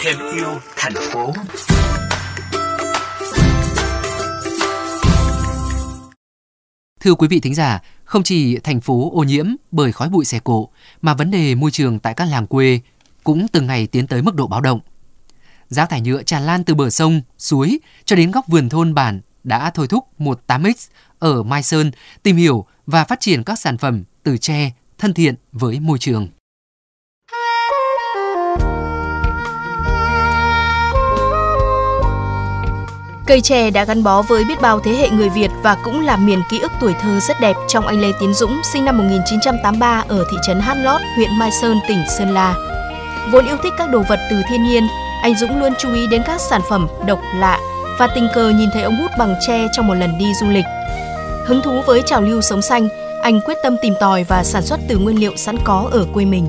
thêm 0.00 0.16
yêu 0.34 0.60
thành 0.76 0.92
phố 1.12 1.32
Thưa 7.00 7.14
quý 7.14 7.28
vị 7.28 7.40
thính 7.40 7.54
giả, 7.54 7.82
không 8.04 8.22
chỉ 8.22 8.58
thành 8.58 8.80
phố 8.80 9.10
ô 9.14 9.22
nhiễm 9.22 9.46
bởi 9.70 9.92
khói 9.92 10.08
bụi 10.08 10.24
xe 10.24 10.40
cộ, 10.44 10.68
mà 11.02 11.14
vấn 11.14 11.30
đề 11.30 11.54
môi 11.54 11.70
trường 11.70 11.98
tại 11.98 12.14
các 12.14 12.24
làng 12.24 12.46
quê 12.46 12.80
cũng 13.24 13.46
từng 13.48 13.66
ngày 13.66 13.86
tiến 13.86 14.06
tới 14.06 14.22
mức 14.22 14.34
độ 14.34 14.46
báo 14.46 14.60
động. 14.60 14.80
Rác 15.68 15.90
thải 15.90 16.00
nhựa 16.00 16.22
tràn 16.22 16.42
lan 16.42 16.64
từ 16.64 16.74
bờ 16.74 16.90
sông, 16.90 17.20
suối 17.38 17.78
cho 18.04 18.16
đến 18.16 18.30
góc 18.30 18.46
vườn 18.48 18.68
thôn 18.68 18.94
bản 18.94 19.20
đã 19.44 19.70
thôi 19.70 19.88
thúc 19.88 20.04
một 20.18 20.40
8X 20.46 20.88
ở 21.18 21.42
Mai 21.42 21.62
Sơn 21.62 21.90
tìm 22.22 22.36
hiểu 22.36 22.66
và 22.86 23.04
phát 23.04 23.20
triển 23.20 23.44
các 23.44 23.58
sản 23.58 23.78
phẩm 23.78 24.04
từ 24.22 24.36
tre 24.36 24.72
thân 24.98 25.14
thiện 25.14 25.34
với 25.52 25.80
môi 25.80 25.98
trường. 25.98 26.28
Cây 33.26 33.40
chè 33.40 33.70
đã 33.70 33.84
gắn 33.84 34.02
bó 34.02 34.22
với 34.22 34.44
biết 34.44 34.60
bao 34.60 34.80
thế 34.80 34.92
hệ 34.92 35.10
người 35.10 35.28
Việt 35.28 35.50
và 35.62 35.76
cũng 35.84 36.00
là 36.00 36.16
miền 36.16 36.42
ký 36.50 36.58
ức 36.58 36.72
tuổi 36.80 36.94
thơ 37.00 37.20
rất 37.20 37.36
đẹp 37.40 37.56
trong 37.68 37.86
anh 37.86 38.00
Lê 38.00 38.12
Tiến 38.20 38.34
Dũng, 38.34 38.60
sinh 38.72 38.84
năm 38.84 38.98
1983 38.98 40.04
ở 40.08 40.24
thị 40.30 40.36
trấn 40.46 40.60
Hát 40.60 40.76
Lót, 40.82 41.00
huyện 41.16 41.38
Mai 41.38 41.50
Sơn, 41.62 41.78
tỉnh 41.88 41.98
Sơn 42.18 42.34
La. 42.34 42.54
Vốn 43.32 43.46
yêu 43.46 43.56
thích 43.62 43.72
các 43.78 43.90
đồ 43.90 44.02
vật 44.08 44.18
từ 44.30 44.36
thiên 44.48 44.64
nhiên, 44.64 44.86
anh 45.22 45.34
Dũng 45.34 45.60
luôn 45.60 45.72
chú 45.78 45.94
ý 45.94 46.06
đến 46.06 46.22
các 46.26 46.40
sản 46.40 46.60
phẩm 46.68 46.88
độc 47.06 47.18
lạ 47.34 47.58
và 47.98 48.06
tình 48.14 48.28
cờ 48.34 48.50
nhìn 48.50 48.70
thấy 48.72 48.82
ống 48.82 48.96
hút 48.96 49.10
bằng 49.18 49.34
tre 49.46 49.66
trong 49.72 49.86
một 49.86 49.94
lần 49.94 50.18
đi 50.18 50.26
du 50.40 50.48
lịch. 50.48 50.64
Hứng 51.46 51.62
thú 51.62 51.82
với 51.86 52.02
trào 52.06 52.20
lưu 52.22 52.40
sống 52.40 52.62
xanh, 52.62 52.88
anh 53.24 53.40
quyết 53.46 53.58
tâm 53.62 53.76
tìm 53.82 53.94
tòi 54.00 54.24
và 54.28 54.42
sản 54.44 54.62
xuất 54.62 54.80
từ 54.88 54.98
nguyên 54.98 55.20
liệu 55.20 55.36
sẵn 55.36 55.56
có 55.64 55.88
ở 55.92 56.06
quê 56.14 56.24
mình. 56.24 56.44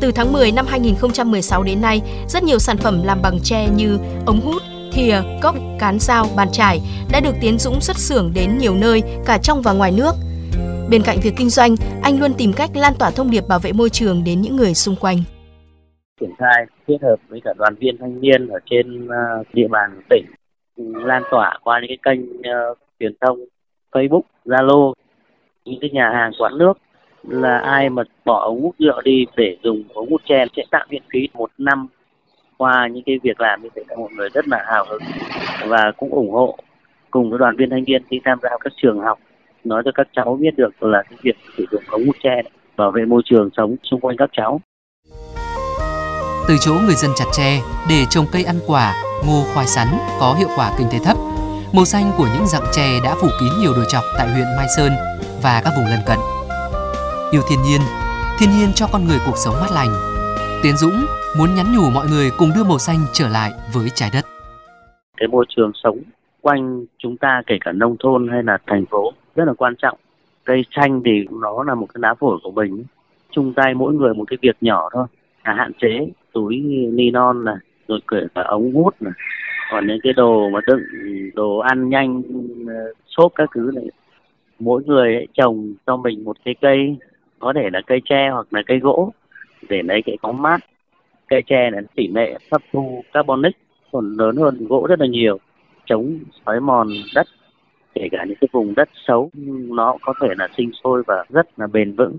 Từ 0.00 0.12
tháng 0.14 0.32
10 0.32 0.52
năm 0.52 0.66
2016 0.68 1.62
đến 1.62 1.80
nay, 1.80 2.02
rất 2.28 2.42
nhiều 2.42 2.58
sản 2.58 2.76
phẩm 2.76 3.02
làm 3.04 3.18
bằng 3.22 3.38
tre 3.42 3.68
như 3.76 3.98
ống 4.26 4.40
hút, 4.40 4.62
thìa, 4.92 5.16
cốc, 5.42 5.54
cán 5.78 5.98
dao, 6.00 6.26
bàn 6.36 6.48
chải 6.52 6.80
đã 7.12 7.20
được 7.20 7.34
Tiến 7.40 7.58
Dũng 7.58 7.80
xuất 7.80 7.96
xưởng 7.96 8.32
đến 8.34 8.58
nhiều 8.58 8.74
nơi 8.74 9.02
cả 9.26 9.38
trong 9.42 9.62
và 9.62 9.72
ngoài 9.72 9.92
nước. 9.96 10.12
Bên 10.90 11.02
cạnh 11.02 11.18
việc 11.22 11.34
kinh 11.36 11.50
doanh, 11.50 11.74
anh 12.02 12.20
luôn 12.20 12.30
tìm 12.38 12.52
cách 12.56 12.70
lan 12.74 12.92
tỏa 12.98 13.10
thông 13.10 13.30
điệp 13.30 13.44
bảo 13.48 13.58
vệ 13.58 13.72
môi 13.72 13.90
trường 13.90 14.24
đến 14.24 14.40
những 14.40 14.56
người 14.56 14.74
xung 14.74 14.96
quanh. 15.00 15.16
Triển 16.20 16.30
khai 16.38 16.66
kết 16.86 16.98
hợp 17.02 17.16
với 17.28 17.40
cả 17.44 17.52
đoàn 17.58 17.74
viên 17.80 17.98
thanh 17.98 18.20
niên 18.20 18.48
ở 18.48 18.58
trên 18.70 19.08
ờ, 19.08 19.42
địa 19.52 19.68
bàn 19.70 20.00
tỉnh 20.10 20.24
ừ, 20.76 20.84
lan 20.94 21.22
tỏa 21.30 21.58
qua 21.62 21.80
những 21.80 21.90
cái 22.02 22.14
kênh 22.14 22.30
uh, 22.38 22.78
truyền 23.00 23.12
thông 23.20 23.38
Facebook, 23.92 24.22
Zalo, 24.44 24.92
những 25.64 25.80
cái 25.80 25.90
nhà 25.90 26.10
hàng 26.14 26.32
quán 26.38 26.58
nước 26.58 26.72
là 27.22 27.58
ai 27.58 27.90
mà 27.90 28.02
bỏ 28.24 28.44
ống 28.44 28.62
hút 28.62 28.74
nhựa 28.78 29.00
đi 29.04 29.26
để 29.36 29.56
dùng 29.62 29.84
ống 29.94 30.10
hút 30.10 30.22
tre 30.28 30.44
sẽ 30.56 30.62
tặng 30.70 30.86
miễn 30.90 31.02
phí 31.12 31.28
một 31.34 31.50
năm. 31.58 31.86
Qua 32.56 32.88
những 32.92 33.02
cái 33.06 33.18
việc 33.22 33.40
làm 33.40 33.62
như 33.62 33.68
thế 33.76 33.82
là 33.88 33.96
mọi 33.96 34.08
người 34.16 34.28
rất 34.34 34.48
là 34.48 34.64
hào 34.66 34.84
hứng 34.88 35.02
và 35.68 35.92
cũng 35.96 36.10
ủng 36.10 36.30
hộ 36.30 36.58
cùng 37.10 37.30
với 37.30 37.38
đoàn 37.38 37.56
viên 37.56 37.70
thanh 37.70 37.84
niên 37.84 38.02
đi 38.10 38.20
tham 38.24 38.38
gia 38.42 38.50
các 38.60 38.72
trường 38.82 39.00
học. 39.00 39.18
Nói 39.64 39.82
cho 39.84 39.90
các 39.94 40.08
cháu 40.12 40.38
biết 40.40 40.56
được 40.56 40.82
là 40.82 41.02
cái 41.02 41.18
việc 41.22 41.36
sử 41.56 41.64
dụng 41.70 41.82
ống 41.90 42.06
hút 42.06 42.16
tre 42.22 42.42
bảo 42.76 42.90
vệ 42.90 43.04
môi 43.04 43.22
trường 43.24 43.50
sống 43.56 43.76
xung 43.90 44.00
quanh 44.00 44.16
các 44.16 44.30
cháu. 44.32 44.60
Từ 46.48 46.56
chỗ 46.60 46.72
người 46.86 46.94
dân 46.94 47.10
chặt 47.16 47.24
tre 47.32 47.60
để 47.88 48.04
trồng 48.10 48.26
cây 48.32 48.44
ăn 48.44 48.56
quả, 48.66 48.94
ngô 49.26 49.42
khoai 49.54 49.66
sắn 49.66 49.86
có 50.20 50.34
hiệu 50.38 50.48
quả 50.56 50.70
kinh 50.78 50.86
tế 50.92 50.98
thấp, 51.04 51.16
màu 51.74 51.84
xanh 51.84 52.12
của 52.18 52.26
những 52.34 52.46
dặng 52.46 52.70
tre 52.72 53.00
đã 53.04 53.14
phủ 53.20 53.28
kín 53.40 53.48
nhiều 53.60 53.72
đồi 53.72 53.84
chọc 53.88 54.04
tại 54.18 54.28
huyện 54.28 54.46
Mai 54.56 54.66
Sơn 54.76 54.92
và 55.44 55.60
các 55.64 55.72
vùng 55.76 55.86
lân 55.92 56.00
cận. 56.06 56.18
Yêu 57.32 57.42
thiên 57.48 57.62
nhiên, 57.62 57.80
thiên 58.38 58.50
nhiên 58.50 58.68
cho 58.74 58.86
con 58.92 59.04
người 59.04 59.18
cuộc 59.26 59.36
sống 59.44 59.54
mát 59.60 59.70
lành. 59.74 59.92
Tiến 60.62 60.76
Dũng 60.76 60.98
muốn 61.38 61.54
nhắn 61.54 61.66
nhủ 61.74 61.90
mọi 61.94 62.06
người 62.10 62.30
cùng 62.38 62.50
đưa 62.54 62.64
màu 62.64 62.78
xanh 62.78 62.98
trở 63.12 63.28
lại 63.28 63.50
với 63.74 63.88
trái 63.94 64.10
đất. 64.14 64.24
Cái 65.16 65.28
môi 65.28 65.44
trường 65.48 65.72
sống 65.74 65.98
quanh 66.40 66.84
chúng 66.98 67.16
ta 67.16 67.42
kể 67.46 67.54
cả 67.64 67.72
nông 67.72 67.96
thôn 68.00 68.28
hay 68.28 68.42
là 68.42 68.58
thành 68.66 68.84
phố 68.90 69.12
rất 69.34 69.44
là 69.44 69.54
quan 69.54 69.74
trọng. 69.76 69.98
Cây 70.44 70.64
xanh 70.76 71.02
thì 71.04 71.10
nó 71.30 71.62
là 71.62 71.74
một 71.74 71.86
cái 71.94 71.98
lá 72.02 72.14
phổi 72.14 72.38
của 72.42 72.50
mình. 72.50 72.84
Chung 73.30 73.52
tay 73.56 73.74
mỗi 73.74 73.94
người 73.94 74.14
một 74.14 74.24
cái 74.28 74.38
việc 74.42 74.56
nhỏ 74.60 74.88
thôi. 74.92 75.06
À, 75.42 75.54
hạn 75.58 75.72
chế 75.82 76.06
túi 76.32 76.56
ni 76.92 77.10
non 77.10 77.44
này, 77.44 77.56
rồi 77.88 78.00
kể 78.10 78.18
cả 78.34 78.42
ống 78.42 78.74
hút 78.74 78.94
này. 79.00 79.12
Còn 79.70 79.86
những 79.86 79.98
cái 80.02 80.12
đồ 80.12 80.48
mà 80.48 80.60
đựng 80.66 80.80
đồ 81.34 81.58
ăn 81.58 81.88
nhanh, 81.88 82.22
xốp 83.06 83.32
các 83.34 83.50
thứ 83.54 83.70
này. 83.74 83.84
Mỗi 84.64 84.82
người 84.86 85.14
ấy 85.14 85.28
trồng 85.34 85.74
cho 85.86 85.96
mình 85.96 86.24
một 86.24 86.36
cái 86.44 86.54
cây, 86.60 86.96
có 87.38 87.52
thể 87.56 87.70
là 87.72 87.80
cây 87.86 88.00
tre 88.04 88.30
hoặc 88.32 88.46
là 88.50 88.62
cây 88.66 88.78
gỗ 88.78 89.12
để 89.68 89.82
lấy 89.82 90.02
cái 90.06 90.16
bóng 90.22 90.42
mát. 90.42 90.58
Cây 91.28 91.42
tre 91.46 91.70
là 91.72 91.80
tỷ 91.94 92.08
lệ 92.08 92.38
hấp 92.52 92.62
thu 92.72 93.04
carbonic 93.12 93.56
còn 93.92 94.16
lớn 94.18 94.36
hơn 94.36 94.66
gỗ 94.68 94.86
rất 94.88 95.00
là 95.00 95.06
nhiều 95.06 95.38
chống 95.86 96.18
xói 96.46 96.60
mòn 96.60 96.88
đất 97.14 97.26
kể 97.94 98.08
cả 98.12 98.24
những 98.28 98.38
cái 98.40 98.48
vùng 98.52 98.74
đất 98.74 98.88
xấu 99.06 99.30
nó 99.68 99.96
có 100.02 100.14
thể 100.20 100.28
là 100.38 100.48
sinh 100.56 100.70
sôi 100.84 101.02
và 101.06 101.24
rất 101.28 101.46
là 101.56 101.66
bền 101.66 101.96
vững. 101.96 102.18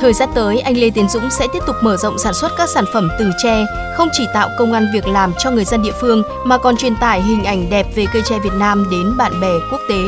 Thời 0.00 0.12
gian 0.12 0.28
tới, 0.34 0.60
anh 0.60 0.74
Lê 0.76 0.90
Tiến 0.94 1.08
Dũng 1.08 1.30
sẽ 1.30 1.46
tiếp 1.52 1.58
tục 1.66 1.76
mở 1.82 1.96
rộng 1.96 2.18
sản 2.18 2.32
xuất 2.34 2.48
các 2.58 2.68
sản 2.68 2.84
phẩm 2.92 3.08
từ 3.18 3.30
tre, 3.42 3.64
không 3.96 4.08
chỉ 4.12 4.24
tạo 4.34 4.48
công 4.58 4.72
ăn 4.72 4.82
việc 4.94 5.08
làm 5.08 5.30
cho 5.38 5.50
người 5.50 5.64
dân 5.64 5.82
địa 5.82 5.96
phương 6.00 6.22
mà 6.46 6.58
còn 6.58 6.76
truyền 6.76 6.92
tải 7.00 7.22
hình 7.22 7.44
ảnh 7.44 7.64
đẹp 7.70 7.86
về 7.96 8.04
cây 8.12 8.22
tre 8.24 8.36
Việt 8.44 8.56
Nam 8.60 8.84
đến 8.90 9.06
bạn 9.18 9.32
bè 9.42 9.52
quốc 9.70 9.80
tế, 9.88 10.00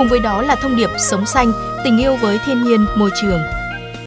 cùng 0.00 0.08
với 0.08 0.20
đó 0.20 0.42
là 0.42 0.54
thông 0.54 0.76
điệp 0.76 0.90
sống 0.98 1.26
xanh, 1.26 1.52
tình 1.84 1.98
yêu 1.98 2.16
với 2.16 2.38
thiên 2.46 2.64
nhiên, 2.64 2.86
môi 2.96 3.10
trường. 3.22 3.59